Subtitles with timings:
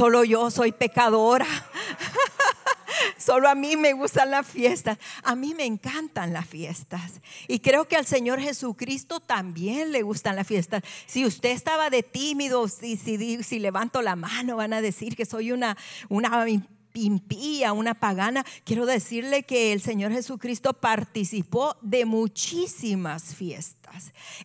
[0.00, 1.46] Solo yo soy pecadora.
[3.18, 4.96] Solo a mí me gustan las fiestas.
[5.22, 7.20] A mí me encantan las fiestas.
[7.48, 10.82] Y creo que al Señor Jesucristo también le gustan las fiestas.
[11.04, 15.26] Si usted estaba de tímido, si, si, si levanto la mano, van a decir que
[15.26, 15.76] soy una,
[16.08, 16.46] una
[16.94, 23.80] impía, una pagana, quiero decirle que el Señor Jesucristo participó de muchísimas fiestas.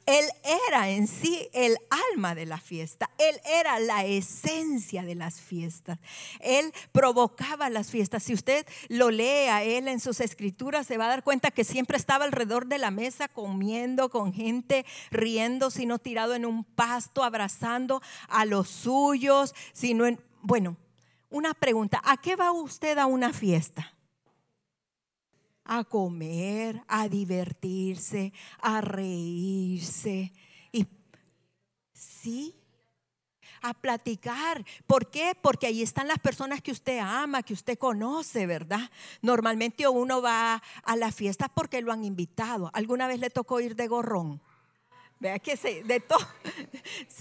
[0.05, 0.25] Él
[0.67, 1.77] era en sí el
[2.13, 3.09] alma de la fiesta.
[3.17, 5.99] Él era la esencia de las fiestas.
[6.39, 8.23] Él provocaba las fiestas.
[8.23, 11.63] Si usted lo lee a él en sus escrituras, se va a dar cuenta que
[11.63, 17.23] siempre estaba alrededor de la mesa comiendo con gente, riendo, sino tirado en un pasto,
[17.23, 20.77] abrazando a los suyos, sino en, bueno,
[21.35, 23.93] una pregunta, ¿a qué va usted a una fiesta?
[25.65, 30.31] A comer, a divertirse, a reírse.
[30.71, 30.87] Y
[31.91, 32.55] sí,
[33.61, 34.63] a platicar.
[34.87, 35.37] ¿Por qué?
[35.41, 38.89] Porque ahí están las personas que usted ama, que usted conoce, ¿verdad?
[39.21, 42.71] Normalmente uno va a las fiestas porque lo han invitado.
[42.73, 44.41] ¿Alguna vez le tocó ir de gorrón?
[45.17, 46.27] Vea que se, de, todo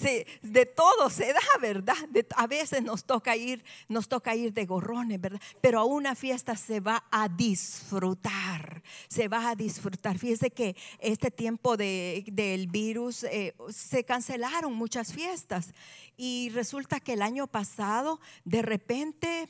[0.42, 1.94] de todo se da, ¿verdad?
[2.36, 5.40] a veces nos toca ir, nos toca ir de gorrones, ¿verdad?
[5.60, 10.18] Pero a una fiesta se va a disfrutar, se va a disfrutar.
[10.18, 15.72] Fíjese que este tiempo de, del virus eh, se cancelaron muchas fiestas
[16.16, 19.46] y resulta que el año pasado de repente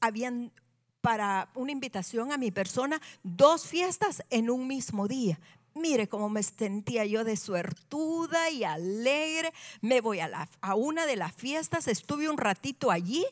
[0.00, 0.52] habían
[1.00, 5.38] para una invitación a mi persona dos fiestas en un mismo día.
[5.76, 9.52] Mire cómo me sentía yo de suertuda y alegre.
[9.82, 13.26] Me voy a, una de las fiestas, estuve un ratito allí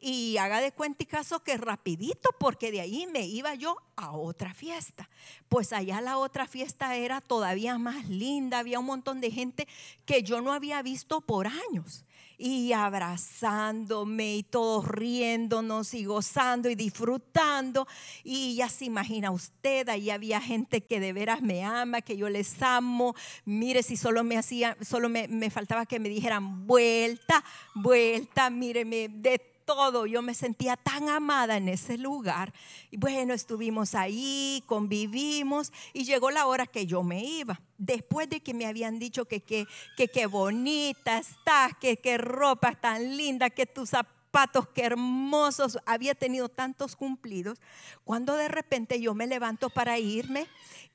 [0.00, 4.54] y haga de cuenta caso que rapidito, porque de ahí me iba yo a otra
[4.54, 5.08] fiesta.
[5.48, 9.68] Pues allá la otra fiesta era todavía más linda, había un montón de gente
[10.04, 12.04] que yo no había visto por años
[12.38, 17.86] y abrazándome y todos riéndonos y gozando y disfrutando.
[18.22, 22.28] Y ya se imagina usted, ahí había gente que de veras me ama, que yo
[22.28, 23.14] les amo.
[23.44, 27.44] Mire, si solo me hacía, solo me, me faltaba que me dijeran vuelta,
[27.74, 30.06] vuelta, míreme, de todo.
[30.06, 32.52] Yo me sentía tan amada en ese lugar.
[32.90, 37.60] Y bueno, estuvimos ahí, convivimos y llegó la hora que yo me iba.
[37.78, 39.66] Después de que me habían dicho que qué
[39.96, 46.14] que, que bonita estás, que qué ropa tan linda, que tus zapatos, qué hermosos, había
[46.14, 47.60] tenido tantos cumplidos,
[48.04, 50.46] cuando de repente yo me levanto para irme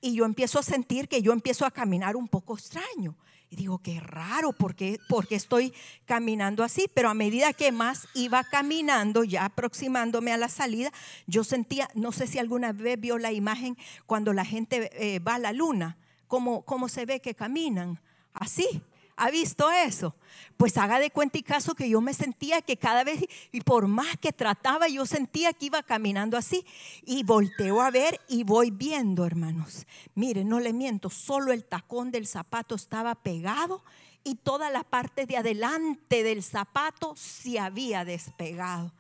[0.02, 3.16] y yo empiezo a sentir que yo empiezo a caminar un poco extraño.
[3.52, 5.74] Y digo, qué raro, porque porque estoy
[6.06, 6.88] caminando así?
[6.94, 10.92] Pero a medida que más iba caminando, ya aproximándome a la salida,
[11.26, 15.36] yo sentía, no sé si alguna vez vio la imagen cuando la gente eh, va
[15.36, 18.00] a la luna, cómo, cómo se ve que caminan,
[18.34, 18.84] así.
[19.22, 20.16] ¿Ha visto eso?
[20.56, 23.88] Pues haga de cuenta y caso que yo me sentía que cada vez, y por
[23.88, 26.66] más que trataba, yo sentía que iba caminando así.
[27.06, 29.85] Y volteo a ver y voy viendo, hermanos.
[30.16, 33.84] Mire, no le miento, solo el tacón del zapato estaba pegado
[34.24, 38.94] y toda la parte de adelante del zapato se había despegado.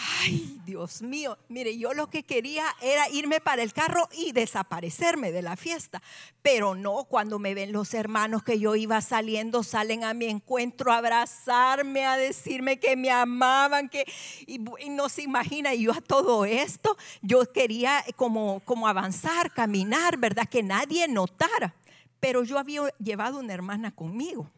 [0.00, 5.32] Ay, Dios mío, mire, yo lo que quería era irme para el carro y desaparecerme
[5.32, 6.00] de la fiesta,
[6.40, 10.92] pero no cuando me ven los hermanos que yo iba saliendo, salen a mi encuentro
[10.92, 14.04] a abrazarme, a decirme que me amaban, que
[14.46, 14.58] y,
[14.90, 20.48] no se imagina, yo a todo esto, yo quería como, como avanzar, caminar, ¿verdad?
[20.48, 21.74] Que nadie notara,
[22.20, 24.48] pero yo había llevado una hermana conmigo.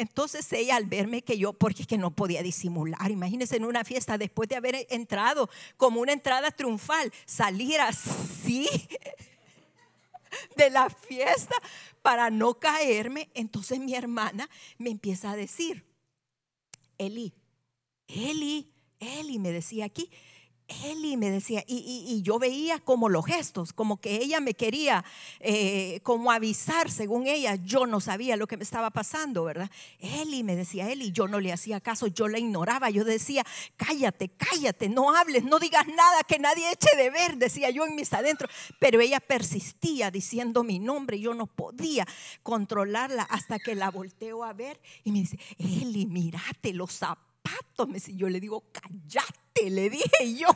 [0.00, 3.84] Entonces ella al verme que yo, porque es que no podía disimular, imagínense en una
[3.84, 8.66] fiesta después de haber entrado como una entrada triunfal, salir así
[10.56, 11.54] de la fiesta
[12.00, 15.84] para no caerme, entonces mi hermana me empieza a decir,
[16.96, 17.34] Eli,
[18.08, 20.10] Eli, Eli, me decía aquí,
[20.84, 25.04] Eli me decía, y, yo veía como los gestos, como que ella me quería
[25.40, 29.70] eh, como avisar, según ella, yo no sabía lo que me estaba pasando, ¿verdad?
[29.98, 33.44] Eli me decía, Eli, yo no le hacía caso, yo la ignoraba, yo decía,
[33.76, 37.94] cállate, cállate, no hables, no digas nada, que nadie eche de ver, decía yo en
[37.96, 42.06] mis adentros, pero ella persistía diciendo mi nombre, yo no podía
[42.42, 47.30] controlarla hasta que la volteo a ver y me dice, Eli, mírate los zapatos
[48.14, 50.48] yo le digo, cállate, le dije yo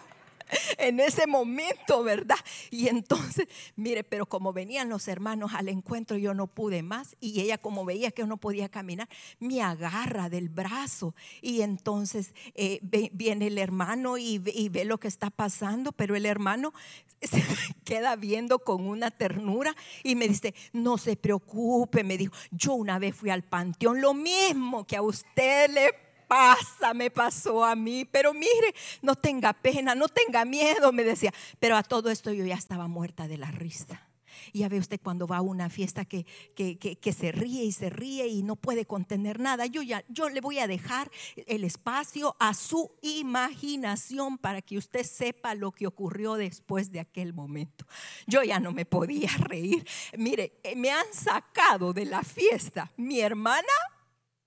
[0.79, 2.37] en ese momento, ¿verdad?
[2.71, 7.17] Y entonces, mire, pero como venían los hermanos al encuentro, yo no pude más.
[7.21, 9.09] Y ella, como veía que yo no podía caminar,
[9.39, 11.15] me agarra del brazo.
[11.41, 12.81] Y entonces eh,
[13.13, 16.73] viene el hermano y, ve lo que está pasando, pero el hermano
[17.23, 17.43] se
[17.85, 22.99] queda viendo con una ternura y me dice, no se preocupe, me dijo, yo una
[22.99, 26.95] vez fui al panteón, lo mismo que a usted le pasa?
[26.95, 28.05] Me pasó a mí.
[28.05, 31.33] Pero mire, no tenga pena, no tenga miedo, me decía.
[31.59, 34.09] Pero a todo esto yo ya estaba muerta de la risa.
[34.53, 36.25] Y ya ve usted cuando va a una fiesta que,
[36.55, 39.67] que, se ríe y se ríe y no puede contener nada.
[39.67, 45.05] Yo, ya, yo le voy a dejar el espacio a su imaginación para que usted
[45.05, 47.87] sepa lo que ocurrió después de aquel momento.
[48.27, 49.87] Yo ya no me podía reír.
[50.17, 53.63] Mire, eh, me han sacado de la fiesta mi hermana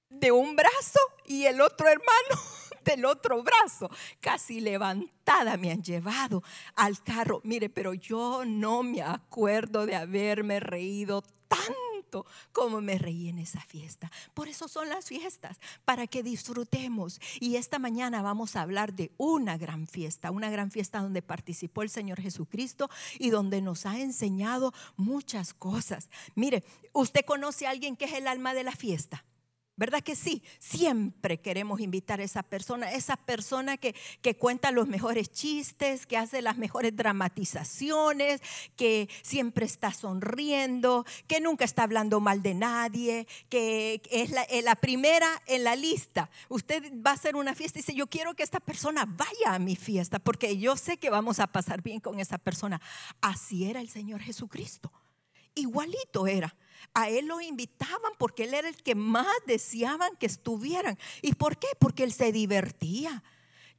[0.10, 2.42] de un brazo y el otro hermano
[2.86, 3.90] del otro brazo.
[4.20, 6.44] Casi levantada me han llevado
[6.76, 7.42] al carro.
[7.44, 13.62] Mire, pero yo no me acuerdo de haberme reído tanto como me reí en esa
[13.62, 14.12] fiesta.
[14.34, 17.20] Por eso son las fiestas, para que disfrutemos.
[17.40, 21.84] Y esta mañana vamos a hablar de una gran fiesta, una gran fiesta donde participó
[21.84, 22.90] el Señor Jesucristo
[23.20, 26.10] y donde nos ha enseñado muchas cosas.
[26.36, 26.64] Mire,
[26.94, 29.26] ¿usted conoce a alguien que es el alma de la fiesta?
[29.78, 30.42] ¿Verdad que sí?
[30.58, 33.94] Siempre queremos invitar a esa persona, esa persona que,
[34.24, 38.42] que, cuenta los mejores chistes, que hace las mejores dramatizaciones,
[38.76, 44.64] que siempre está sonriendo, que nunca está hablando mal de nadie, que es la, eh,
[44.64, 46.32] la primera en la lista.
[46.50, 49.60] Usted va a hacer una fiesta y dice, yo quiero que esta persona vaya a
[49.60, 52.82] mi fiesta porque yo sé que vamos a pasar bien con esa persona.
[53.22, 54.92] Así era el Señor Jesucristo.
[55.58, 56.56] Igualito era
[56.94, 60.98] a él lo invitaban porque él era el que más deseaban que estuvieran.
[61.22, 61.68] ¿Y por qué?
[61.80, 63.24] Porque él se divertía.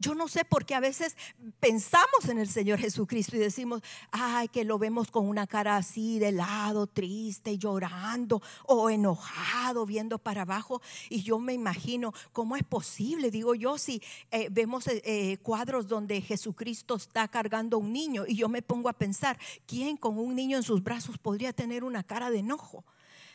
[0.01, 1.17] Yo no sé por qué a veces
[1.59, 6.21] pensamos en el Señor Jesucristo y decimos, ay, que lo vemos con una cara así
[6.21, 10.81] de lado, triste, llorando o enojado, viendo para abajo.
[11.11, 13.33] Y yo me imagino, ¿cómo es posible?
[13.33, 14.01] Digo yo, si
[14.31, 18.63] eh, vemos eh, eh, cuadros donde Jesucristo está cargando a un niño y yo me
[18.63, 19.37] pongo a pensar,
[19.67, 22.85] ¿quién con un niño en sus brazos podría tener una cara de enojo?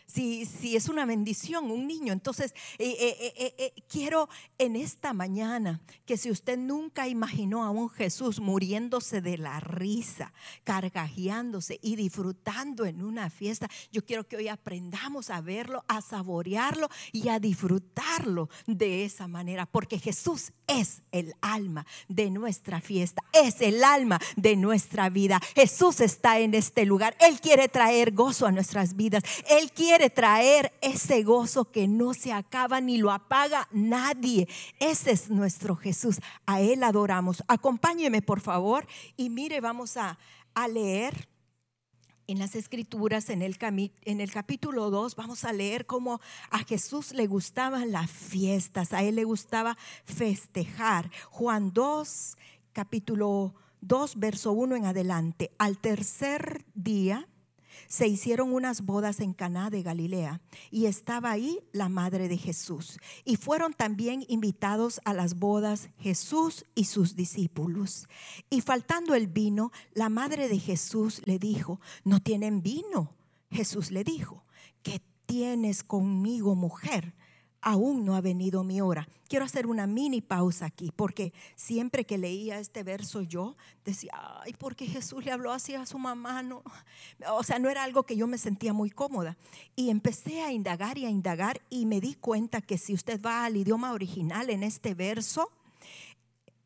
[0.06, 2.14] Si, si es una bendición un niño.
[2.14, 7.90] Entonces, eh, eh, eh, quiero en esta mañana que si usted nunca imaginó a un
[7.90, 10.34] Jesús muriéndose de la risa,
[10.64, 16.90] cargajeándose y disfrutando en una fiesta, yo quiero que hoy aprendamos a verlo, a saborearlo
[17.12, 23.62] y a disfrutarlo de esa manera, porque Jesús es el alma de nuestra fiesta, es
[23.62, 25.40] el alma de nuestra vida.
[25.56, 27.16] Jesús está en este lugar.
[27.20, 29.24] Él quiere traer gozo a nuestras vidas.
[29.50, 34.48] Él quiere quiere traer ese gozo que no se acaba ni lo apaga nadie.
[34.80, 36.20] Ese es nuestro Jesús.
[36.48, 37.44] A Él adoramos.
[37.48, 38.88] Acompáñeme, por favor,
[39.18, 40.18] y mire, vamos a,
[40.68, 41.30] leer
[42.26, 46.20] en las escrituras, en el, en el capítulo 2, vamos a leer cómo
[46.50, 51.12] a Jesús le gustaban las fiestas, a él le gustaba festejar.
[51.30, 52.36] Juan 2,
[52.72, 55.52] capítulo 2, verso 1 en adelante.
[55.60, 57.28] Al tercer día
[57.88, 60.42] se hicieron unas bodas en Caná de Galilea
[60.72, 63.00] y estaba ahí la madre de Jesús.
[63.26, 68.08] Y fueron también invitados a las bodas Jesús y sus discípulos.
[68.50, 73.16] Y faltando el vino, la madre de Jesús le dijo, "No tienen vino."
[73.52, 74.44] Jesús le dijo,
[74.82, 77.14] "¿Qué tienes conmigo, mujer?"
[77.64, 79.08] Aún no ha venido mi hora.
[79.28, 84.12] Quiero hacer una mini pausa aquí, porque siempre que leía este verso yo decía,
[84.42, 86.62] ay, porque Jesús le habló así a su mamá, no.
[87.32, 89.38] O sea, no era algo que yo me sentía muy cómoda.
[89.76, 93.46] Y empecé a indagar y a indagar y me di cuenta que si usted va
[93.46, 95.50] al idioma original en este verso,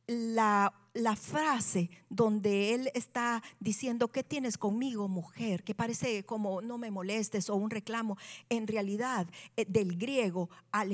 [0.07, 0.73] la,
[1.15, 5.63] frase donde él está diciendo, ¿qué tienes conmigo, mujer?
[5.63, 8.17] Que parece como no me molestes o un reclamo.
[8.49, 10.85] En realidad, eh, del griego a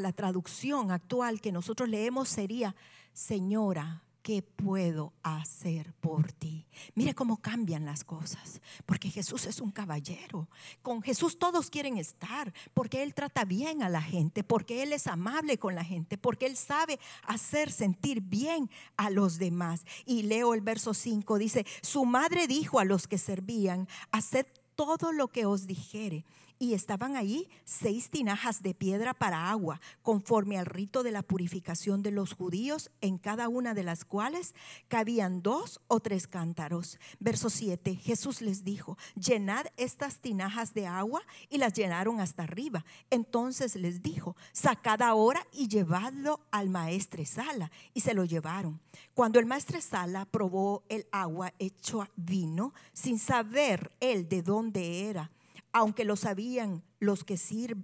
[0.00, 2.76] la traducción actual que nosotros leemos sería,
[3.12, 6.66] Señora, ¿qué puedo hacer por ti?
[6.96, 10.48] Mire cómo cambian las cosas, porque Jesús es un caballero.
[10.82, 15.06] Con Jesús todos quieren estar, porque Él trata bien a la gente, porque Él es
[15.06, 19.84] amable con la gente, porque Él sabe hacer sentir bien a los demás.
[20.04, 25.12] Y leo el verso 5, dice, su madre dijo a los que servían, haced todo
[25.12, 26.24] lo que os dijere
[26.58, 32.02] y estaban ahí seis tinajas de piedra para agua, conforme al rito de la purificación
[32.02, 34.54] de los judíos, en cada una de las cuales
[34.88, 36.98] cabían dos o tres cántaros.
[37.18, 42.84] Verso 7, Jesús les dijo, llenad estas tinajas de agua y las llenaron hasta arriba.
[43.10, 47.70] Entonces les dijo, sacad ahora y llevadlo al maestre Sala.
[47.94, 48.80] Y se lo llevaron.
[49.14, 55.30] Cuando el maestre Sala probó el agua hecho vino, sin saber él de dónde era,
[55.76, 57.38] aunque lo sabían los, que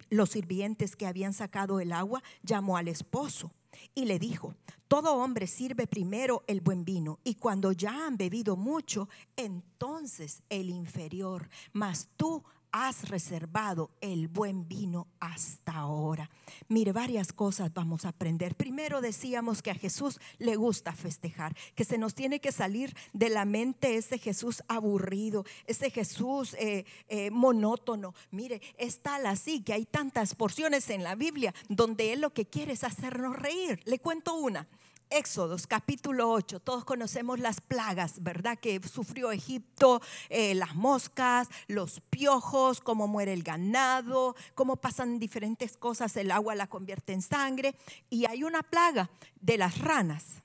[0.09, 3.53] los sirvientes que habían sacado el agua, llamó al esposo
[3.95, 4.55] y le dijo,
[4.89, 10.71] todo hombre sirve primero el buen vino y cuando ya han bebido mucho, entonces el
[10.71, 16.31] inferior, mas tú has reservado el buen vino hasta ahora.
[16.69, 18.57] Mire, varias cosas vamos a aprender.
[18.57, 23.29] Primero decíamos que a Jesús le gusta festejar, que se nos tiene que salir de
[23.29, 28.15] la mente ese Jesús aburrido, ese Jesús eh, eh, monótono.
[28.31, 32.47] Mire, es tal así que hay tantas porciones en la Biblia donde Él lo que
[32.47, 33.81] quiere es hacernos reír.
[33.85, 34.67] Le cuento una.
[35.15, 38.59] Éxodos capítulo 8, todos conocemos las plagas, ¿verdad?
[38.59, 40.01] Que sufrió Egipto,
[40.31, 46.55] eh, las moscas, los piojos, cómo muere el ganado, cómo pasan diferentes cosas, el agua
[46.55, 47.75] la convierte en sangre.
[48.09, 50.43] Y hay una plaga de las ranas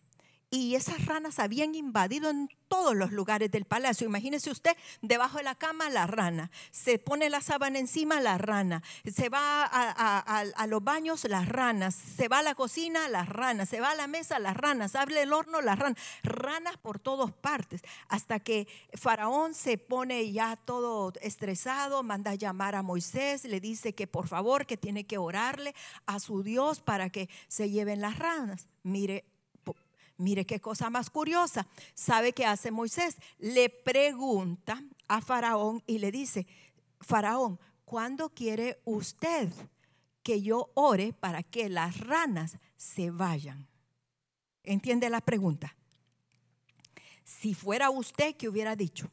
[0.49, 4.07] y esas ranas habían invadido en todos los lugares del palacio.
[4.07, 8.81] Imagínese usted, debajo de la cama la rana, se pone la sábana encima la rana,
[9.05, 13.81] se va a, los baños las ranas, se va a la cocina las ranas, se
[13.81, 17.81] va a la mesa las ranas, abre el horno las ranas, ranas por todas partes,
[18.07, 23.95] hasta que Faraón se pone ya todo estresado, manda a llamar a Moisés, le dice
[23.95, 25.75] que por favor que tiene que orarle
[26.05, 28.67] a su Dios para que se lleven las ranas.
[28.83, 29.25] Mire,
[30.17, 31.67] Mire qué cosa más curiosa.
[31.93, 33.17] ¿Sabe qué hace Moisés?
[33.37, 36.47] Le pregunta a Faraón y le dice,
[36.99, 39.51] Faraón, ¿cuándo quiere usted
[40.23, 43.67] que yo ore para que las ranas se vayan?
[44.63, 45.75] ¿Entiende la pregunta?
[47.23, 49.11] Si fuera usted, ¿qué hubiera dicho?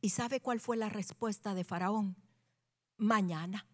[0.00, 2.16] ¿Y sabe cuál fue la respuesta de Faraón?
[2.96, 3.66] Mañana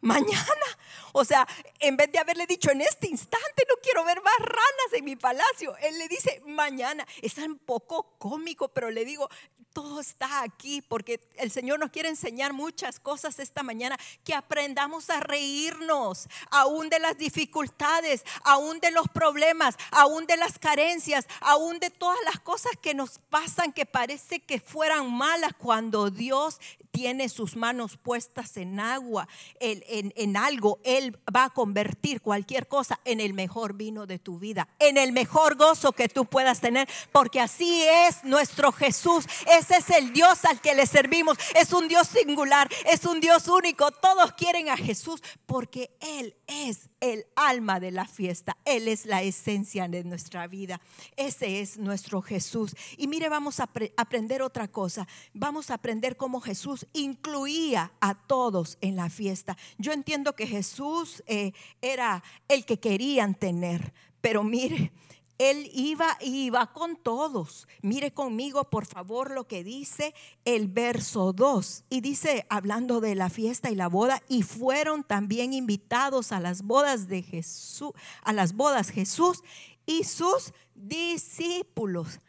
[0.00, 0.66] mañana.
[1.12, 1.46] O sea,
[1.80, 5.16] en vez de haberle dicho en este instante, no quiero ver más ranas en mi
[5.16, 7.06] palacio, él le dice mañana.
[7.22, 9.28] Es un poco cómico, pero le digo,
[9.76, 15.10] todo está aquí porque el Señor nos quiere enseñar muchas cosas esta mañana, que aprendamos
[15.10, 21.78] a reírnos aún de las dificultades, aún de los problemas, aún de las carencias, aún
[21.78, 26.58] de todas las cosas que nos pasan que parece que fueran malas cuando Dios
[26.96, 29.28] tiene sus manos puestas en agua,
[29.60, 34.38] en, en algo, Él va a convertir cualquier cosa en el mejor vino de tu
[34.38, 39.26] vida, en el mejor gozo que tú puedas tener, porque así es nuestro Jesús.
[39.46, 41.38] Es es el Dios al que le servimos.
[41.54, 43.90] Es un Dios singular, es un Dios único.
[43.90, 48.56] Todos quieren a Jesús porque Él es el alma de la fiesta.
[48.64, 50.80] Él es la esencia de nuestra vida.
[51.16, 52.74] Ese es nuestro Jesús.
[52.96, 55.06] Y mire, vamos a aprender otra cosa.
[55.32, 59.56] Vamos a aprender cómo Jesús incluía a todos en la fiesta.
[59.78, 64.92] Yo entiendo que Jesús eh, era el que querían tener, pero mire,
[65.38, 67.68] él iba y iba con todos.
[67.82, 70.14] Mire conmigo, por favor, lo que dice
[70.44, 71.84] el verso 2.
[71.90, 76.62] Y dice, hablando de la fiesta y la boda, y fueron también invitados a las
[76.62, 79.42] bodas de Jesús, a las bodas Jesús
[79.84, 82.20] y sus discípulos.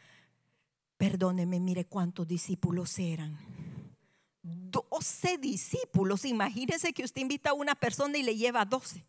[0.96, 3.38] Perdóneme, mire cuántos discípulos eran.
[4.42, 6.24] 12 discípulos.
[6.24, 9.04] Imagínese que usted invita a una persona y le lleva 12.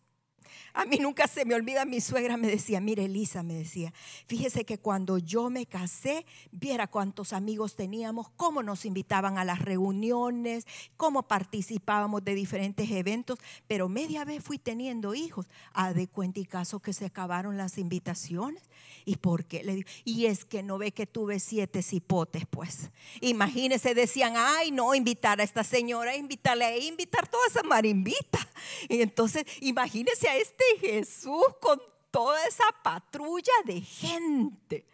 [0.73, 3.93] A mí nunca se me olvida, mi suegra me decía, mire Elisa, me decía,
[4.27, 9.59] fíjese que cuando yo me casé, viera cuántos amigos teníamos, cómo nos invitaban a las
[9.59, 10.65] reuniones,
[10.97, 15.47] cómo participábamos de diferentes eventos, pero media vez fui teniendo hijos.
[15.73, 18.63] A de cuenta y caso que se acabaron las invitaciones.
[19.05, 19.63] ¿Y por qué?
[19.63, 22.91] Le digo, y es que no ve que tuve siete cipotes, pues.
[23.21, 28.39] Imagínese, decían, ay, no, invitar a esta señora, invitarle a invitar toda esa marimbita.
[28.87, 31.81] Y entonces, imagínese a este Jesús con
[32.11, 34.85] toda esa patrulla de gente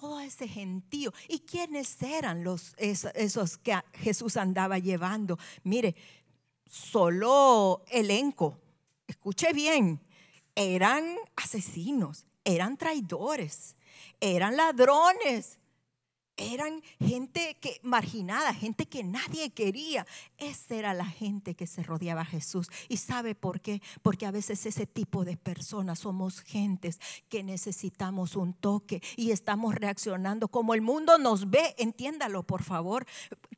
[0.00, 1.12] todo ese gentío.
[1.28, 5.38] ¿Y quiénes eran los, esos, que Jesús andaba llevando?
[5.62, 5.94] Mire,
[6.68, 8.58] solo elenco,
[9.06, 10.00] escuche bien,
[10.56, 13.76] eran asesinos, eran traidores,
[14.18, 15.60] eran ladrones,
[16.36, 20.06] eran gente que marginada, gente que nadie quería.
[20.38, 22.68] Esa era la gente que se rodeaba a Jesús.
[22.88, 23.80] ¿Y sabe por qué?
[24.02, 29.74] Porque a veces ese tipo de personas somos gentes que necesitamos un toque y estamos
[29.74, 31.74] reaccionando como el mundo nos ve.
[31.78, 33.06] Entiéndalo, por favor.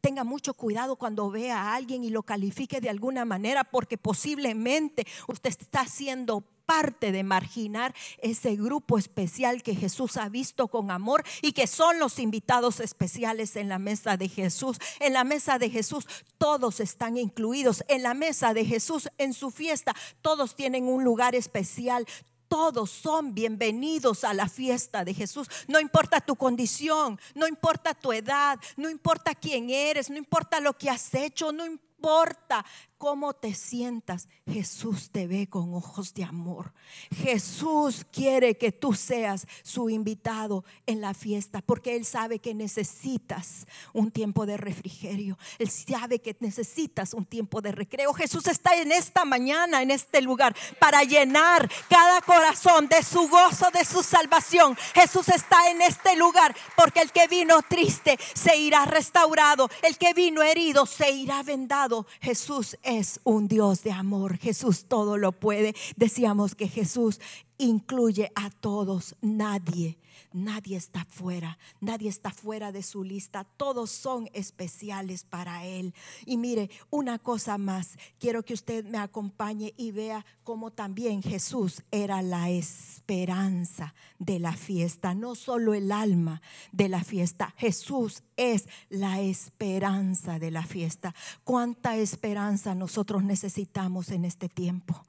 [0.00, 5.06] Tenga mucho cuidado cuando vea a alguien y lo califique de alguna manera porque posiblemente
[5.28, 11.24] usted está siendo parte de marginar ese grupo especial que Jesús ha visto con amor
[11.40, 14.78] y que son los invitados especiales en la mesa de Jesús.
[15.00, 16.06] En la mesa de Jesús
[16.36, 17.84] todos están incluidos.
[17.88, 22.06] En la mesa de Jesús, en su fiesta, todos tienen un lugar especial.
[22.48, 25.48] Todos son bienvenidos a la fiesta de Jesús.
[25.66, 30.72] No importa tu condición, no importa tu edad, no importa quién eres, no importa lo
[30.74, 32.64] que has hecho, no importa
[32.98, 36.72] cómo te sientas, Jesús te ve con ojos de amor.
[37.14, 43.66] Jesús quiere que tú seas su invitado en la fiesta porque Él sabe que necesitas
[43.92, 45.38] un tiempo de refrigerio.
[45.58, 48.12] Él sabe que necesitas un tiempo de recreo.
[48.14, 53.70] Jesús está en esta mañana, en este lugar, para llenar cada corazón de su gozo,
[53.72, 54.76] de su salvación.
[54.94, 59.68] Jesús está en este lugar porque el que vino triste se irá restaurado.
[59.82, 62.06] El que vino herido se irá vendado.
[62.20, 64.38] Jesús es un Dios de amor.
[64.38, 65.74] Jesús todo lo puede.
[65.96, 67.20] Decíamos que Jesús
[67.58, 69.16] incluye a todos.
[69.20, 69.98] Nadie
[70.36, 75.94] Nadie está fuera, nadie está fuera de su lista, todos son especiales para Él.
[76.26, 81.82] Y mire, una cosa más, quiero que usted me acompañe y vea cómo también Jesús
[81.90, 88.68] era la esperanza de la fiesta, no solo el alma de la fiesta, Jesús es
[88.90, 91.14] la esperanza de la fiesta.
[91.44, 95.02] ¿Cuánta esperanza nosotros necesitamos en este tiempo?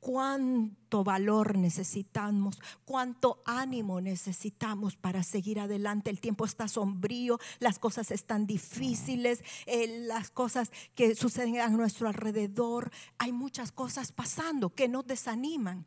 [0.00, 6.10] Cuánto valor necesitamos, cuánto ánimo necesitamos para seguir adelante.
[6.10, 12.08] El tiempo está sombrío, las cosas están difíciles, eh, las cosas que suceden a nuestro
[12.08, 15.86] alrededor, hay muchas cosas pasando que nos desaniman.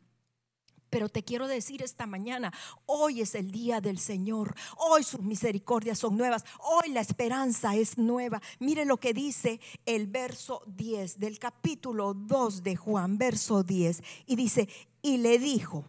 [0.94, 2.52] Pero te quiero decir esta mañana,
[2.86, 7.98] hoy es el día del Señor, hoy sus misericordias son nuevas, hoy la esperanza es
[7.98, 8.40] nueva.
[8.60, 14.36] Mire lo que dice el verso 10 del capítulo 2 de Juan, verso 10, y
[14.36, 14.68] dice,
[15.02, 15.84] y le dijo,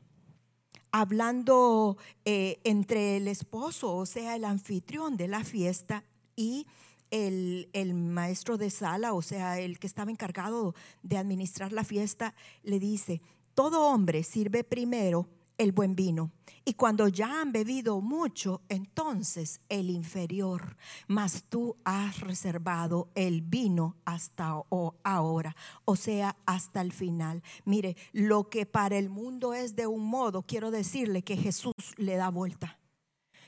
[0.90, 6.04] hablando eh, entre el esposo, o sea, el anfitrión de la fiesta,
[6.36, 6.66] y
[7.12, 12.34] el, el, maestro de sala, o sea, el que estaba encargado de administrar la fiesta,
[12.64, 13.22] le dice,
[13.56, 16.32] todo hombre sirve primero el buen vino.
[16.66, 20.78] Y cuando ya han bebido mucho, entonces el inferior.
[21.08, 24.62] Mas tú has reservado el vino hasta
[25.04, 27.44] ahora, o sea, hasta el final.
[27.64, 32.16] Mire, lo que para el mundo es de un modo, quiero decirle que Jesús le
[32.16, 32.80] da vuelta.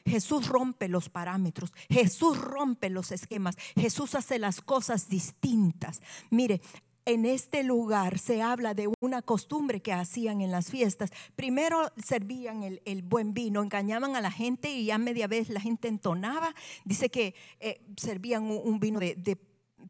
[0.06, 6.02] Jesús rompe los parámetros, Jesús rompe los esquemas, Jesús hace las cosas distintas.
[6.30, 6.62] Mire,
[7.08, 11.10] en este lugar se habla de una costumbre que hacían en las fiestas.
[11.38, 15.88] Primero servían el, buen vino, engañaban a la gente y ya media vez la gente
[15.88, 16.54] entonaba.
[16.84, 19.38] Dice que eh, servían un, vino de, de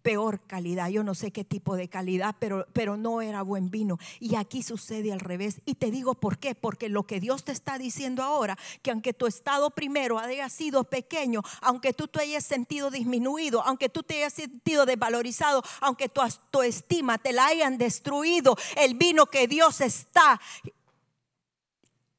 [0.01, 3.97] peor calidad, yo no sé qué tipo de calidad, pero, pero no era buen vino.
[4.19, 5.62] Y aquí sucede al revés.
[5.65, 9.13] Y te digo por qué, porque lo que Dios te está diciendo ahora, que aunque
[9.13, 14.15] tu estado primero haya sido pequeño, aunque tú te hayas sentido disminuido, aunque tú te
[14.15, 19.81] hayas sentido desvalorizado, aunque tu, tu estima te la hayan destruido, el vino que Dios
[19.81, 20.39] está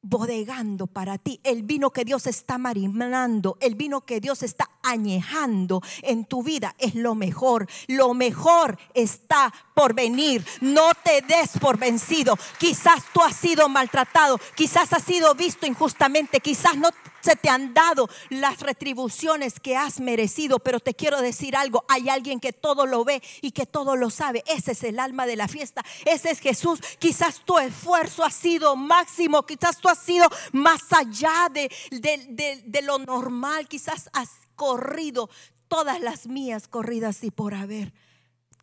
[0.01, 5.81] bodegando para ti, el vino que Dios está marinando, el vino que Dios está añejando
[6.01, 7.67] en tu vida es lo mejor.
[7.87, 10.45] Lo mejor está por venir.
[10.61, 12.37] No te des por vencido.
[12.57, 16.89] Quizás tú has sido maltratado, quizás has sido visto injustamente, quizás no
[17.21, 22.09] se te han dado las retribuciones que has merecido, pero te quiero decir algo, hay
[22.09, 24.43] alguien que todo lo ve y que todo lo sabe.
[24.47, 26.79] Ese es el alma de la fiesta, ese es Jesús.
[26.99, 32.99] Quizás tu esfuerzo ha sido máximo, quizás tú has sido más allá de, de, lo
[32.99, 35.29] normal, quizás has corrido
[35.67, 37.93] todas las mías corridas y por haber.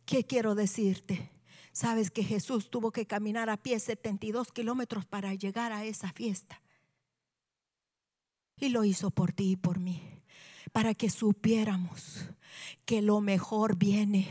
[0.05, 1.31] ¿Qué quiero decirte?
[1.71, 6.61] Sabes que Jesús tuvo que caminar a pie 72 kilómetros para llegar a esa fiesta.
[8.59, 10.01] Y lo hizo por ti y por mí,
[10.71, 12.25] para que supiéramos
[12.85, 14.27] que lo mejor viene,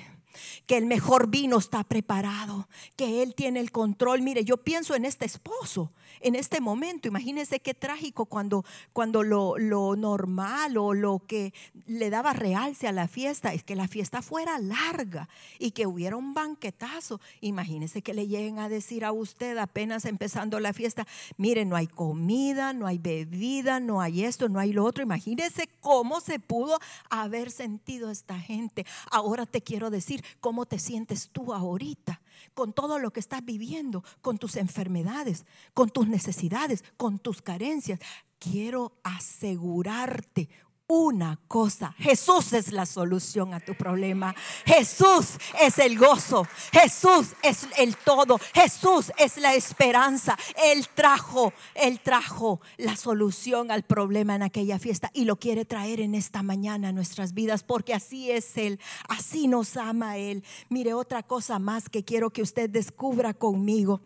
[0.66, 4.22] que el mejor vino está preparado, que Él tiene el control.
[4.22, 7.08] Mire, yo pienso en este esposo en este momento.
[7.08, 11.52] Imagínense qué trágico cuando, cuando lo, lo, normal o lo que
[11.86, 16.16] le daba realce a la fiesta es que la fiesta fuera larga y que hubiera
[16.16, 17.20] un banquetazo.
[17.40, 21.86] Imagínense que le lleguen a decir a usted apenas empezando la fiesta, mire, no hay
[21.86, 25.02] comida, no hay bebida, no hay esto, no hay lo otro.
[25.02, 28.84] Imagínense cómo se pudo haber sentido esta gente.
[29.10, 32.20] Ahora te quiero decir cómo te sientes tú ahorita
[32.54, 38.00] con todo lo que estás viviendo, con tus enfermedades, con tus necesidades, con tus carencias.
[38.38, 40.48] Quiero asegurarte
[40.88, 41.94] una cosa.
[41.98, 44.34] Jesús es la solución a tu problema.
[44.64, 46.46] Jesús es el gozo.
[46.72, 48.38] Jesús es el todo.
[48.54, 50.38] Jesús es la esperanza.
[50.64, 56.00] Él trajo, Él trajo la solución al problema en aquella fiesta y lo quiere traer
[56.00, 58.78] en esta mañana a nuestras vidas porque así es Él.
[59.08, 60.44] Así nos ama Él.
[60.68, 64.00] Mire otra cosa más que quiero que usted descubra conmigo.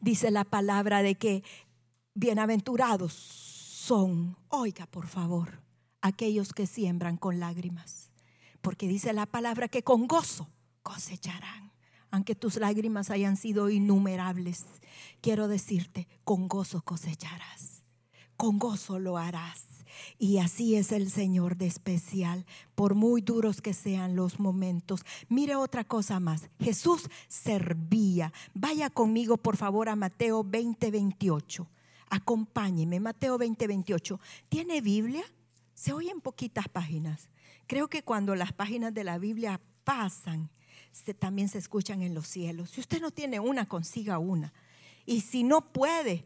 [0.00, 1.42] Dice la palabra de que
[2.14, 3.53] bienaventurados
[3.84, 5.60] son, oiga por favor,
[6.00, 8.10] aquellos que siembran con lágrimas,
[8.62, 10.48] porque dice la palabra que con gozo
[10.82, 11.70] cosecharán.
[12.10, 14.64] aunque tus lágrimas hayan sido innumerables,
[15.20, 17.82] quiero decirte, con gozo cosecharás,
[18.38, 19.66] con gozo lo harás.
[20.18, 25.02] Y así es el Señor de especial, por muy duros que sean los momentos.
[25.28, 26.48] Mire otra cosa más.
[26.58, 28.32] Jesús servía.
[28.54, 31.68] Vaya conmigo, por favor, a Mateo 20, 28.
[32.14, 34.20] Acompáñeme, Mateo 20, 28.
[34.48, 35.24] ¿Tiene Biblia?
[35.74, 37.28] Se oyen poquitas páginas.
[37.66, 40.48] Creo que cuando las páginas de la Biblia pasan,
[41.18, 42.70] también se escuchan en los cielos.
[42.70, 44.52] Si usted no tiene una, consiga una.
[45.04, 46.24] Y si no puede,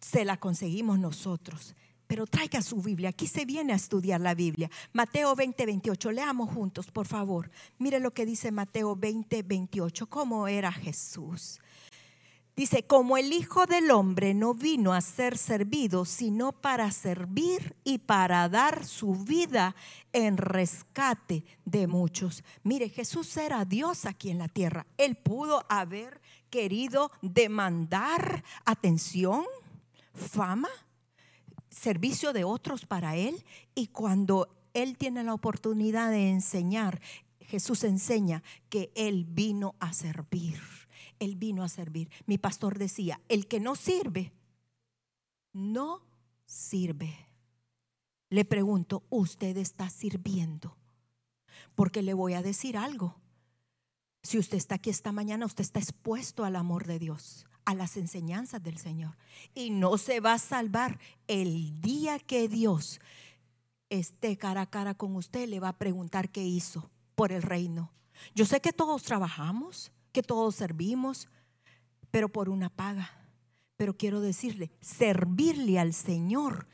[0.00, 1.74] se la conseguimos nosotros
[2.06, 3.10] pero traiga su Biblia.
[3.10, 4.68] Aquí se viene a estudiar la Biblia.
[4.92, 6.10] Mateo 20, 28.
[6.10, 7.52] Leamos juntos, por favor.
[7.78, 10.08] Mire lo que dice Mateo 20, 28.
[10.08, 11.60] ¿Cómo era Jesús?
[12.60, 17.96] Dice, como el Hijo del Hombre no vino a ser servido, sino para servir y
[17.96, 19.74] para dar su vida
[20.12, 22.44] en rescate de muchos.
[22.62, 24.86] Mire, Jesús era Dios aquí en la tierra.
[24.98, 26.20] Él pudo haber
[26.50, 29.46] querido demandar atención,
[30.12, 30.68] fama,
[31.70, 33.42] servicio de otros para Él
[33.74, 37.00] y cuando Él tiene la oportunidad de enseñar,
[37.40, 40.79] Jesús enseña que Él vino a servir.
[41.20, 42.10] Él vino a servir.
[42.26, 44.32] Mi pastor decía, el que no sirve,
[45.52, 46.02] no
[46.44, 47.28] sirve.
[48.28, 50.76] Le pregunto, ¿usted está sirviendo?
[51.76, 53.20] Porque le voy a decir algo.
[54.22, 57.96] Si usted está aquí esta mañana, usted está expuesto al amor de Dios a las
[57.96, 59.16] enseñanzas del Señor.
[59.54, 63.00] Y no se va a salvar el día que Dios
[63.88, 67.92] esté cara a cara con usted, le va a preguntar qué hizo por el reino.
[68.34, 71.28] Yo sé que todos trabajamos, que todos servimos,
[72.10, 73.10] pero por una paga.
[73.76, 76.66] Pero quiero decirle, servirle al Señor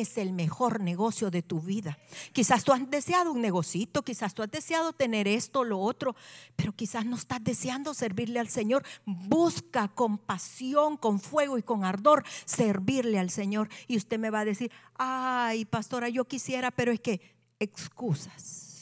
[0.00, 1.98] es el mejor negocio de tu vida.
[2.32, 6.16] Quizás tú has deseado un negocito, quizás tú has deseado tener esto, lo otro,
[6.56, 8.84] pero quizás no estás deseando servirle al Señor.
[9.04, 13.68] Busca con pasión, con fuego y con ardor servirle al Señor.
[13.86, 17.20] Y usted me va a decir, ay, pastora, yo quisiera, pero es que
[17.58, 18.72] excusas.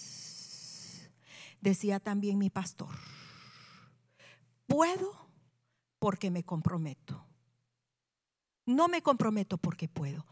[1.61, 2.89] Decía también mi pastor,
[4.73, 5.13] puedo
[5.99, 7.27] porque me comprometo.
[8.67, 10.25] No me comprometo porque puedo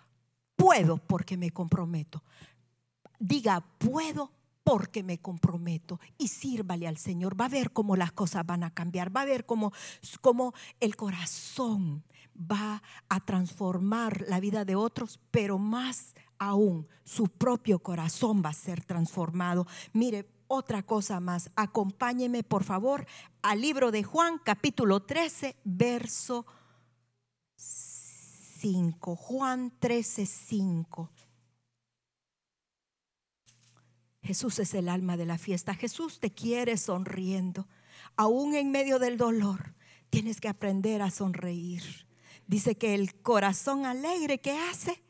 [0.61, 2.23] puedo porque me comprometo.
[3.19, 4.31] Diga, puedo
[4.63, 7.41] porque me comprometo y sírvale al Señor.
[7.41, 9.73] Va a ver cómo las cosas van a cambiar, va a ver cómo,
[10.21, 12.05] cómo el corazón
[12.37, 18.55] va a transformar la vida de otros, pero más aún su propio corazón va a
[18.55, 19.67] ser transformado.
[19.95, 23.07] Mire, otra cosa más, acompáñeme por favor
[23.41, 26.45] al libro de Juan capítulo 13, verso
[27.55, 31.09] 5, Juan 13, 5.
[34.23, 35.73] Jesús es el alma de la fiesta.
[35.73, 37.69] Jesús te quiere sonriendo.
[38.17, 39.77] Aún en medio del dolor,
[40.11, 42.09] tienes que aprender a sonreír.
[42.49, 45.01] Dice que el corazón alegre que hace,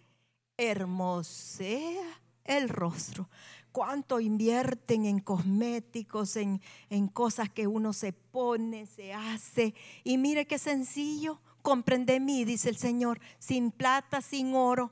[0.59, 3.31] hermosea el rostro.
[3.72, 9.74] ¿Cuánto invierten en cosméticos, en, en cosas que uno se pone, se hace?
[10.04, 14.90] Y mire qué sencillo comprende mí, dice el Señor, sin plata, sin oro,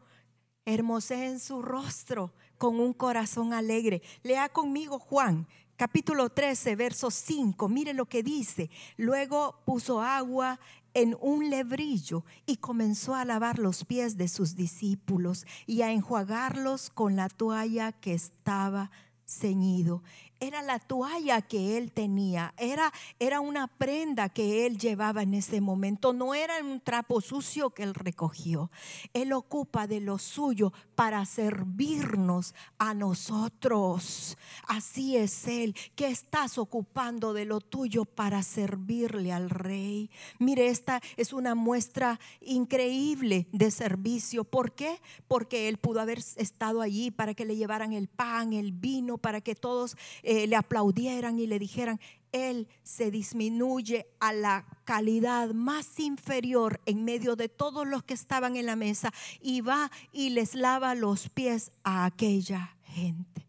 [1.11, 4.03] en su rostro con un corazón alegre.
[4.23, 7.69] Lea conmigo Juan, capítulo 13, verso 5.
[7.69, 8.69] Mire lo que dice.
[8.99, 10.61] Luego puso agua
[10.99, 16.91] en un lebrillo y comenzó a lavar los pies de sus discípulos y a enjuagarlos
[16.91, 18.91] con la toalla que estaba
[19.25, 20.03] ceñido
[20.40, 25.61] era la toalla que él tenía, era, era una prenda que él llevaba en ese
[25.61, 28.70] momento, no era un trapo sucio que él recogió.
[29.12, 34.37] Él ocupa de lo suyo para servirnos a nosotros.
[34.66, 40.11] Así es Él, que estás ocupando de lo tuyo para servirle al Rey.
[40.38, 44.44] Mire, esta es una muestra increíble de servicio.
[44.44, 45.01] ¿Por qué?
[45.27, 49.40] Porque Él pudo haber estado allí para que le llevaran el pan, el vino, para
[49.40, 49.96] que todos
[50.31, 51.99] eh, le aplaudieran y le dijeran,
[52.33, 58.55] Él se disminuye a la calidad más inferior en medio de todos los que estaban
[58.57, 59.11] en la mesa
[59.41, 63.47] y va y les lava los pies a aquella gente.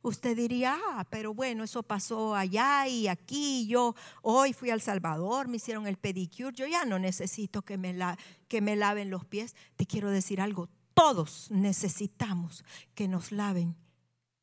[0.00, 3.66] Usted diría, ah, pero bueno, eso pasó allá y aquí.
[3.66, 6.54] Yo hoy fui al Salvador, me hicieron el pedicure.
[6.54, 9.56] Yo ya no necesito que me, la, que me laven los pies.
[9.74, 12.62] Te quiero decir algo, todos necesitamos
[12.94, 13.74] que nos laven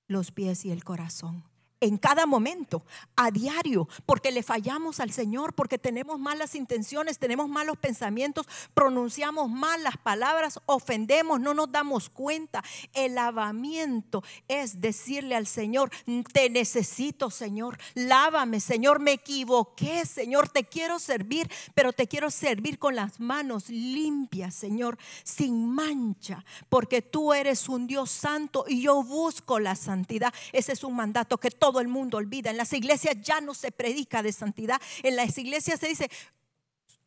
[0.07, 1.48] los pies y el corazón
[1.81, 2.83] en cada momento,
[3.15, 9.49] a diario, porque le fallamos al Señor, porque tenemos malas intenciones, tenemos malos pensamientos, pronunciamos
[9.49, 12.63] mal las palabras, ofendemos, no nos damos cuenta.
[12.93, 15.91] El lavamiento es decirle al Señor,
[16.33, 22.77] te necesito, Señor, lávame, Señor, me equivoqué, Señor, te quiero servir, pero te quiero servir
[22.77, 29.01] con las manos limpias, Señor, sin mancha, porque tú eres un Dios santo y yo
[29.03, 30.33] busco la santidad.
[30.51, 32.49] Ese es un mandato que todos todo el mundo olvida.
[32.49, 34.81] En las iglesias ya no se predica de santidad.
[35.03, 36.09] En las iglesias se dice,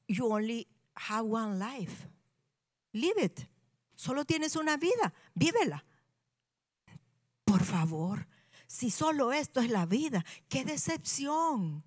[0.07, 2.07] you only have one life.
[2.93, 3.41] Live it.
[3.97, 5.13] Solo tienes una vida.
[5.35, 5.85] Vívela.
[7.45, 8.29] Por favor,
[8.69, 11.83] si solo esto es la vida, qué decepción.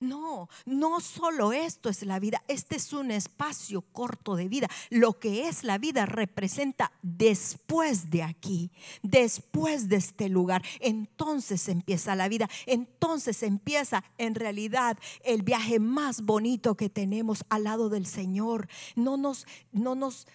[0.00, 4.68] No, no solo esto es la vida, este es un espacio corto de vida.
[4.90, 8.70] Lo que es la vida representa después de aquí,
[9.02, 10.62] después de este lugar.
[10.78, 17.64] Entonces empieza la vida, entonces empieza en realidad el viaje más bonito que tenemos al
[17.64, 18.68] lado del Señor.
[18.94, 20.28] No nos, no nos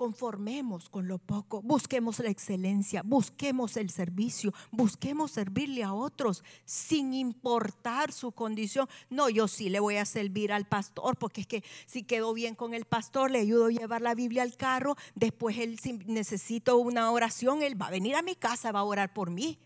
[0.00, 7.12] conformemos con lo poco, busquemos la excelencia, busquemos el servicio, busquemos servirle a otros sin
[7.12, 8.88] importar su condición.
[9.10, 12.54] No, yo sí le voy a servir al pastor porque es que si quedó bien
[12.54, 16.78] con el pastor, le ayudo a llevar la Biblia al carro, después él si necesito
[16.78, 19.58] una oración, él va a venir a mi casa, va a orar por mí.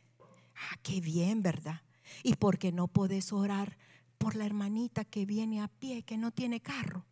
[0.56, 1.82] Ah, qué bien, ¿verdad?
[2.24, 3.78] Y porque no puedes orar
[4.18, 7.06] por la hermanita que viene a pie, que no tiene carro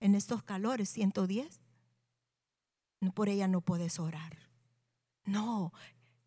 [0.00, 1.63] en estos calores, 110
[3.12, 4.38] por ella no puedes orar.
[5.24, 5.72] No,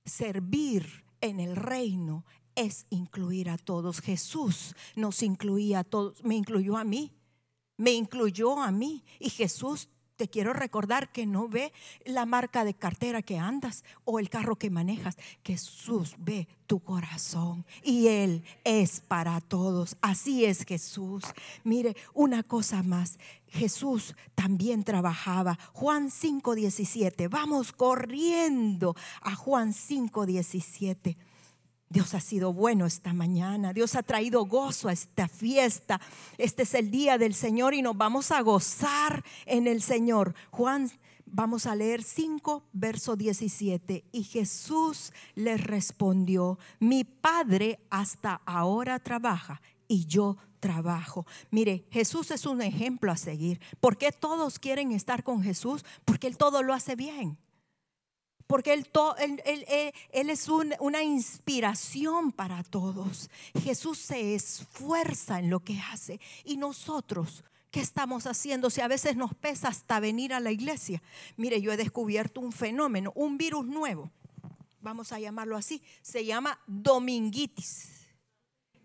[0.05, 4.01] servir en el reino es incluir a todos.
[4.01, 7.13] Jesús nos incluía a todos, me incluyó a mí,
[7.77, 9.03] me incluyó a mí.
[9.19, 11.71] Y Jesús te quiero recordar que no ve
[12.03, 15.17] la marca de cartera que andas o el carro que manejas.
[15.45, 19.95] Jesús ve tu corazón y Él es para todos.
[20.01, 21.23] Así es Jesús.
[21.63, 23.19] Mire, una cosa más.
[23.49, 25.57] Jesús también trabajaba.
[25.73, 27.29] Juan 5:17.
[27.29, 31.15] Vamos corriendo a Juan 5:17.
[31.89, 33.71] Dios ha sido bueno esta mañana.
[33.71, 36.01] Dios ha traído gozo a esta fiesta.
[36.37, 40.35] Este es el día del Señor y nos vamos a gozar en el Señor.
[40.51, 40.91] Juan,
[41.25, 44.03] vamos a leer 5, verso 17.
[44.11, 51.25] Y Jesús le respondió, mi Padre hasta ahora trabaja y yo trabajo.
[51.51, 53.61] Mire, Jesús es un ejemplo a seguir.
[53.79, 55.85] ¿Por qué todos quieren estar con Jesús?
[56.03, 57.37] Porque Él todo lo hace bien
[58.47, 58.89] porque Él,
[60.11, 63.29] es una inspiración para todos.
[63.61, 66.19] Jesús se esfuerza en lo que hace.
[66.45, 68.69] Y nosotros, ¿qué estamos haciendo?
[68.69, 71.01] Si a veces nos pesa hasta venir a la iglesia.
[71.35, 74.09] Mire, yo he descubierto un fenómeno, un virus nuevo.
[74.79, 75.81] Vamos a llamarlo así.
[76.01, 77.91] Se llama dominguitis.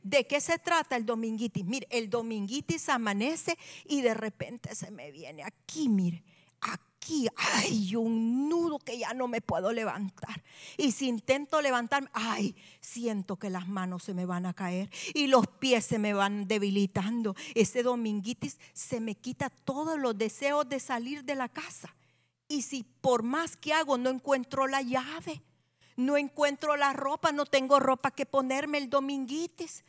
[0.03, 1.65] ¿De qué se trata el dominguitis?
[1.65, 6.25] Mire, el dominguitis amanece y de repente se me viene aquí, mire,
[6.61, 10.43] aquí aquí hay un nudo que ya no me puedo levantar.
[10.77, 15.27] Y si intento levantarme, ay, siento que las manos se me van a caer y
[15.27, 17.35] los pies se me van debilitando.
[17.55, 21.95] Ese dominguitis se me quita todos los deseos de salir de la casa.
[22.47, 25.43] Y si por más que hago no encuentro la llave,
[25.97, 29.85] no encuentro la ropa, no tengo ropa que ponerme el dominguitis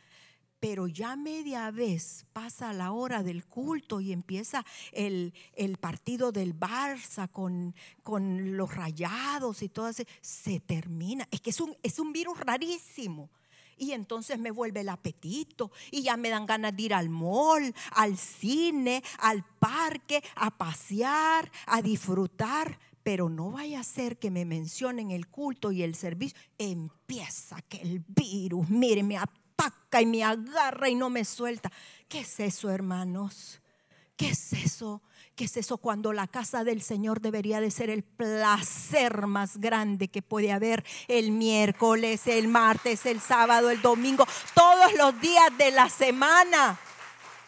[0.66, 5.34] pero ya media vez pasa la hora del culto y empieza el,
[5.78, 11.28] partido del Barça con, con, los rayados y todo eso, se termina.
[11.30, 13.28] Es que es un, es un virus rarísimo.
[13.76, 17.74] Y entonces me vuelve el apetito y ya me dan ganas de ir al mall,
[17.90, 22.78] al cine, al parque, a pasear, a disfrutar.
[23.02, 26.38] Pero no vaya a ser que me mencionen el culto y el servicio.
[26.56, 29.18] Empieza que el virus, mire, me
[29.56, 31.70] paca y me agarra y no me suelta.
[32.08, 33.60] ¿Qué es eso, hermanos?
[34.16, 35.02] ¿Qué es eso?
[35.34, 40.06] ¿Qué es eso cuando la casa del Señor debería de ser el placer más grande
[40.06, 45.72] que puede haber el miércoles, el martes, el sábado, el domingo, todos los días de
[45.72, 46.78] la semana?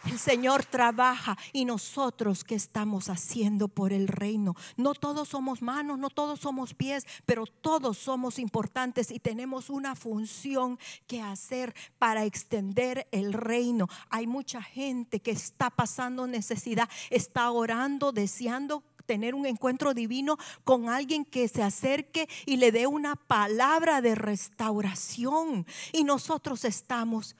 [0.07, 4.55] El Señor trabaja y nosotros qué estamos haciendo por el reino.
[4.77, 9.95] No todos somos manos, no todos somos pies, pero todos somos importantes y tenemos una
[9.95, 13.89] función que hacer para extender el reino.
[14.09, 20.87] Hay mucha gente que está pasando necesidad, está orando, deseando tener un encuentro divino con
[20.87, 25.65] alguien que se acerque y le dé una palabra de restauración.
[25.91, 27.35] Y nosotros estamos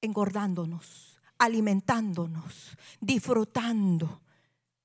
[0.00, 1.07] engordándonos
[1.38, 4.22] alimentándonos, disfrutando,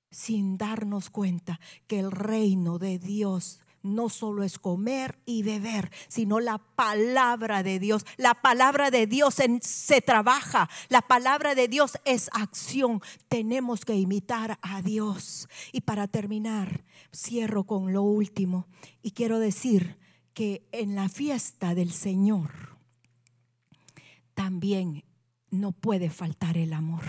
[0.09, 6.39] sin darnos cuenta que el reino de Dios no solo es comer y beber, sino
[6.39, 8.05] la palabra de Dios.
[8.17, 13.01] La palabra de Dios se trabaja, la palabra de Dios es acción.
[13.27, 15.49] Tenemos que imitar a Dios.
[15.73, 18.67] Y para terminar, cierro con lo último
[19.01, 19.97] y quiero decir
[20.33, 22.77] que en la fiesta del Señor
[24.33, 25.03] también
[25.53, 27.03] no puede faltar el amor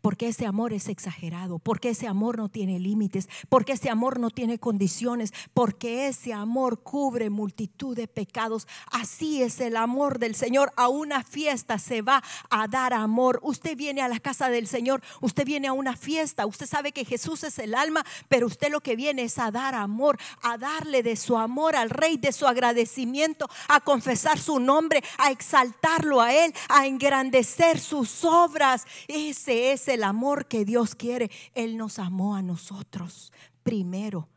[0.00, 4.30] porque ese amor es exagerado, porque ese amor no tiene límites, porque ese amor no
[4.30, 8.66] tiene condiciones, porque ese amor cubre multitud de pecados.
[8.90, 10.72] Así es el amor del Señor.
[10.76, 13.40] A una fiesta se va a dar amor.
[13.42, 17.04] Usted viene a la casa del Señor, usted viene a una fiesta, usted sabe que
[17.04, 21.02] Jesús es el alma, pero usted lo que viene es a dar amor, a darle
[21.02, 26.32] de su amor al Rey, de su agradecimiento, a confesar su nombre, a exaltarlo a
[26.32, 28.86] Él, a engrandecer sus obras.
[29.08, 31.30] Ese es el amor que Dios quiere.
[31.54, 33.32] Él nos amó a nosotros
[33.62, 34.28] primero,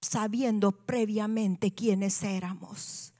[0.00, 3.14] sabiendo previamente quiénes éramos,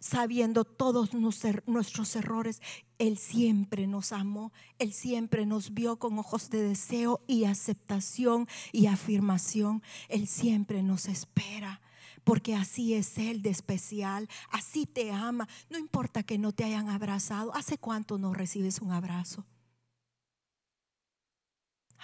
[0.00, 2.60] sabiendo todos nuestros errores.
[2.98, 8.86] Él siempre nos amó, Él siempre nos vio con ojos de deseo y aceptación y
[8.86, 9.82] afirmación.
[10.08, 11.80] Él siempre nos espera
[12.24, 15.48] porque así es Él de especial, así te ama.
[15.70, 17.54] No importa que no te hayan abrazado.
[17.54, 19.44] ¿Hace cuánto no recibes un abrazo?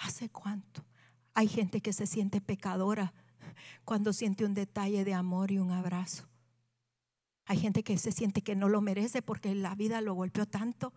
[0.01, 0.85] ¿Hace cuánto?
[1.33, 3.13] Hay gente que se siente pecadora
[3.85, 6.27] cuando siente un detalle de amor y un abrazo.
[7.45, 10.93] Hay gente que se siente que no lo merece porque la vida lo golpeó tanto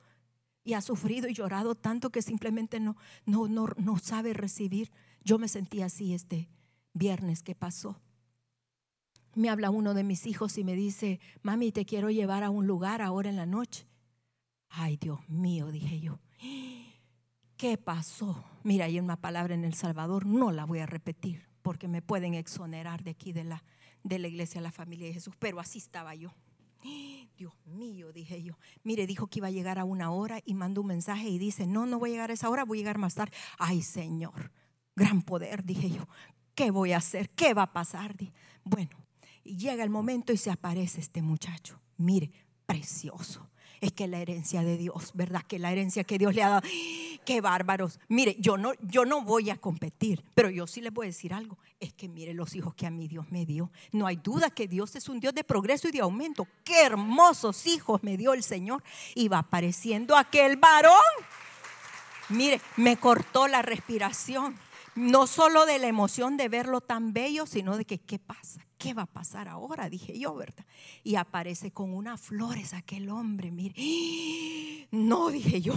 [0.65, 4.93] y ha sufrido y llorado tanto que simplemente no, no, no, no sabe recibir.
[5.25, 6.49] Yo me sentí así este
[6.93, 8.01] viernes que pasó.
[9.35, 12.67] Me habla uno de mis hijos y me dice, mami, te quiero llevar a un
[12.67, 13.87] lugar ahora en la noche.
[14.69, 16.21] Ay, Dios mío, dije yo.
[17.63, 18.43] ¿Qué pasó?
[18.65, 22.35] Mira, hay una palabra en El Salvador, no la voy a repetir porque me pueden
[22.35, 23.63] exonerar de aquí de la,
[24.03, 26.35] de la iglesia de la familia de Jesús, pero así estaba yo.
[27.39, 28.59] Dios mío, dije yo.
[28.83, 31.69] Mire, dijo que iba a llegar a una hora y mandó un mensaje y dice,
[31.69, 33.33] no, no voy a llegar a esa hora, voy a llegar más tarde.
[33.59, 34.51] Ay, Señor,
[34.97, 36.09] gran poder, dije yo.
[36.57, 37.31] ¿Qué voy a hacer?
[37.31, 38.17] ¿Qué va a pasar?
[38.65, 39.07] Bueno,
[39.45, 41.81] llega el momento y se aparece este muchacho.
[41.97, 42.33] Mire,
[42.67, 43.52] precioso
[43.83, 45.43] es que la herencia de Dios, ¿verdad?
[45.43, 46.63] Que la herencia que Dios le ha dado.
[47.27, 47.99] Qué bárbaros.
[48.09, 51.35] Mire, yo no, yo no voy a competir, pero yo sí les voy a decir
[51.35, 51.59] algo.
[51.81, 53.73] Es que mire los hijos que a mí Dios me dio.
[53.91, 56.47] No hay duda que Dios es un Dios de progreso y de aumento.
[56.63, 58.85] Qué hermosos hijos me dio el Señor.
[59.17, 60.95] Y va apareciendo aquel varón.
[62.29, 64.57] Mire, me cortó la respiración.
[64.95, 68.65] No solo de la emoción de verlo tan bello, sino de que, ¿qué pasa?
[68.83, 69.89] ¿Qué va a pasar ahora?
[69.89, 70.65] Dije yo, ¿verdad?
[71.05, 73.75] Y aparece con unas flores aquel hombre, mire.
[74.91, 75.75] No, dije yo,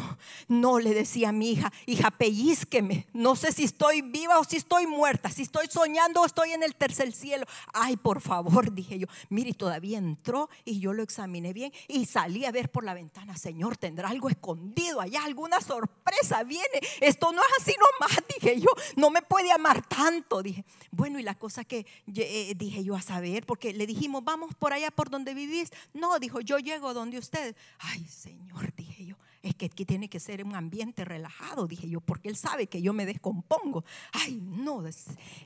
[0.47, 3.07] no le decía a mi hija, hija, pellizqueme.
[3.13, 6.63] No sé si estoy viva o si estoy muerta, si estoy soñando o estoy en
[6.63, 7.45] el tercer cielo.
[7.73, 9.07] Ay, por favor, dije yo.
[9.29, 13.37] Mire, todavía entró y yo lo examiné bien y salí a ver por la ventana,
[13.37, 16.81] Señor, tendrá algo escondido allá, alguna sorpresa viene.
[16.99, 18.69] Esto no es así nomás, dije yo.
[18.95, 20.65] No me puede amar tanto, dije.
[20.91, 24.73] Bueno, y la cosa que eh, dije yo, a saber, porque le dijimos, vamos por
[24.73, 25.71] allá por donde vivís.
[25.93, 27.55] No, dijo, yo llego donde usted.
[27.79, 32.01] Ay, Señor, dije yo, es que aquí tiene que ser un ambiente relajado, dije yo,
[32.01, 33.85] porque él sabe que yo me descompongo.
[34.11, 34.83] Ay, no.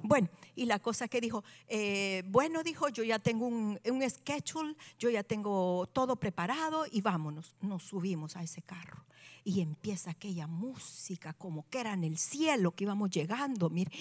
[0.01, 4.75] Bueno, y la cosa que dijo, eh, bueno, dijo, yo ya tengo un, un schedule,
[4.97, 7.55] yo ya tengo todo preparado y vámonos.
[7.61, 9.05] Nos subimos a ese carro
[9.43, 13.91] y empieza aquella música como que era en el cielo que íbamos llegando, mire,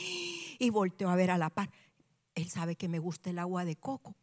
[0.58, 1.70] y volteó a ver a la par
[2.38, 4.16] él sabe que me gusta el agua de coco.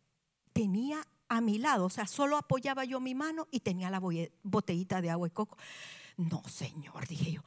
[0.53, 4.01] Tenía a mi lado, o sea, solo apoyaba yo mi mano y tenía la
[4.43, 5.57] botellita de agua de coco.
[6.17, 7.41] No, Señor, dije yo,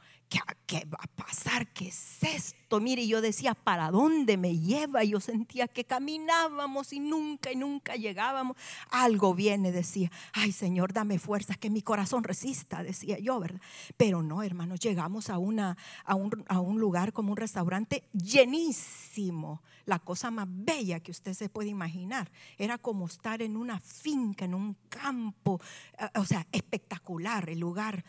[0.67, 1.67] ¿qué, va a pasar?
[1.73, 2.79] ¿Qué es esto?
[2.79, 5.03] Mire, yo decía, ¿para dónde me lleva?
[5.03, 8.55] Yo sentía que caminábamos y nunca y nunca llegábamos.
[8.91, 13.61] Algo viene, decía, ay Señor, dame fuerzas, que mi corazón resista, decía yo, ¿verdad?
[13.97, 19.63] Pero no, hermanos, llegamos a, una, a, un, a un lugar como un restaurante llenísimo,
[19.85, 22.31] la cosa más bella que usted se puede imaginar.
[22.59, 25.59] Era como estar en una finca, en un campo,
[25.97, 28.05] eh, o sea, espectacular el lugar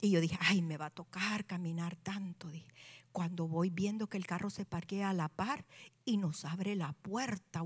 [0.00, 2.48] y yo dije, ay, me va a tocar caminar tanto.
[2.50, 2.66] Dije,
[3.12, 5.64] cuando voy viendo que el carro se parquea a la par
[6.04, 7.62] y nos abre la puerta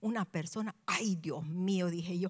[0.00, 2.28] una persona, ay Dios mío, dije yo,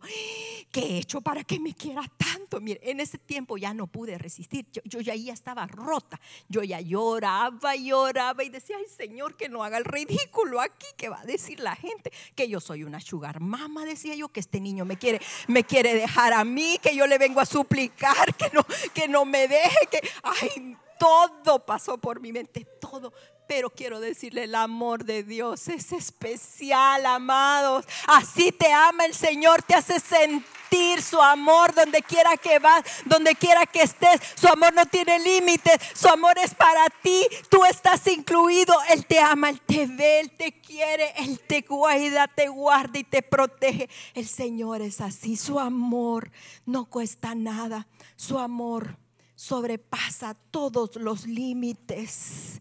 [0.70, 2.60] ¿qué he hecho para que me quiera tanto?
[2.60, 6.80] Mire, en ese tiempo ya no pude resistir, yo, ya, ya estaba rota, yo ya
[6.80, 11.24] lloraba, lloraba y decía, ay Señor, que no haga el ridículo aquí, que va a
[11.24, 14.96] decir la gente, que yo soy una sugar mama, decía yo, que este niño me
[14.96, 19.08] quiere, me quiere dejar a mí, que yo le vengo a suplicar, que no, que
[19.08, 23.12] no me deje, que, ay, todo pasó por mi mente, todo.
[23.46, 27.84] Pero quiero decirle, el amor de Dios es especial, amados.
[28.08, 33.36] Así te ama el Señor, te hace sentir su amor donde quiera que vas, donde
[33.36, 34.20] quiera que estés.
[34.34, 37.24] Su amor no tiene límites, su amor es para ti.
[37.48, 38.74] Tú estás incluido.
[38.90, 43.04] Él te ama, Él te ve, Él te quiere, Él te cuida, te guarda y
[43.04, 43.88] te protege.
[44.14, 45.36] El Señor es así.
[45.36, 46.32] Su amor
[46.64, 47.86] no cuesta nada.
[48.16, 48.98] Su amor
[49.46, 52.60] sobrepasa todos los límites.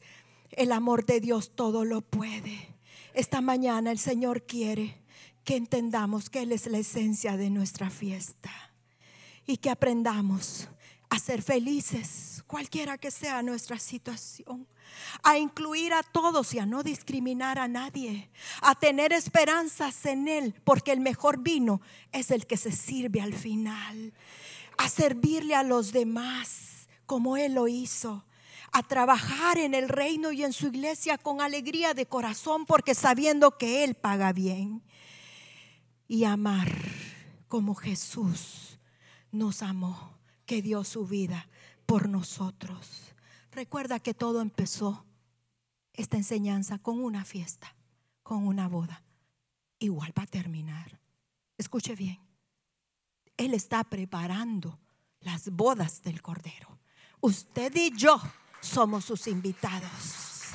[0.52, 2.76] El amor de Dios todo lo puede.
[3.16, 5.02] Esta mañana el Señor quiere
[5.44, 8.52] que entendamos que Él es la esencia de nuestra fiesta
[9.48, 10.70] y que aprendamos
[11.10, 14.68] a ser felices, cualquiera que sea nuestra situación,
[15.24, 18.30] a incluir a todos y a no discriminar a nadie,
[18.62, 21.82] a tener esperanzas en Él, porque el mejor vino
[22.12, 24.14] es el que se sirve al final,
[24.78, 26.75] a servirle a los demás
[27.06, 28.26] como Él lo hizo
[28.72, 33.58] a trabajar en el reino y en su iglesia con alegría de corazón porque sabiendo
[33.58, 34.84] que Él paga bien.
[36.08, 36.72] Y amar
[37.48, 38.80] como Jesús
[39.32, 41.48] nos amó, que dio su vida
[41.86, 43.14] por nosotros.
[43.52, 45.06] Recuerda que todo empezó,
[45.94, 47.74] esta enseñanza, con una fiesta,
[48.24, 49.04] con una boda.
[49.80, 51.00] Igual va a terminar.
[51.58, 52.20] Escuche bien.
[53.38, 54.80] Él está preparando
[55.22, 56.75] las bodas del Cordero.
[57.26, 58.22] Usted y yo
[58.62, 60.52] somos sus invitados.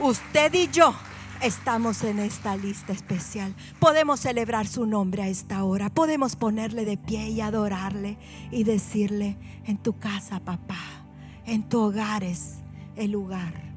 [0.00, 0.92] Usted y yo
[1.40, 3.54] estamos en esta lista especial.
[3.78, 5.88] Podemos celebrar su nombre a esta hora.
[5.88, 8.18] Podemos ponerle de pie y adorarle
[8.50, 11.06] y decirle, en tu casa, papá,
[11.46, 12.54] en tu hogar es
[12.96, 13.69] el lugar